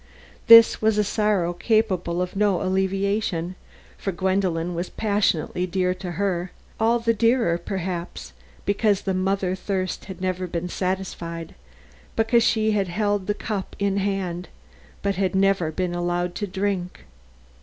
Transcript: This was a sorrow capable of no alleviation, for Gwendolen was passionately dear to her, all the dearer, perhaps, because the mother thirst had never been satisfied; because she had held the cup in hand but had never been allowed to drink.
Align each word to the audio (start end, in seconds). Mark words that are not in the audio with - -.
This 0.47 0.81
was 0.81 0.97
a 0.97 1.03
sorrow 1.03 1.53
capable 1.53 2.23
of 2.23 2.35
no 2.35 2.63
alleviation, 2.63 3.53
for 3.99 4.11
Gwendolen 4.11 4.73
was 4.73 4.89
passionately 4.89 5.67
dear 5.67 5.93
to 5.93 6.13
her, 6.13 6.49
all 6.79 6.97
the 6.97 7.13
dearer, 7.13 7.59
perhaps, 7.59 8.33
because 8.65 9.01
the 9.01 9.13
mother 9.13 9.53
thirst 9.53 10.05
had 10.05 10.19
never 10.19 10.47
been 10.47 10.69
satisfied; 10.69 11.53
because 12.15 12.41
she 12.41 12.71
had 12.71 12.87
held 12.87 13.27
the 13.27 13.35
cup 13.35 13.75
in 13.77 13.97
hand 13.97 14.47
but 15.03 15.17
had 15.17 15.35
never 15.35 15.71
been 15.71 15.93
allowed 15.93 16.33
to 16.33 16.47
drink. 16.47 17.05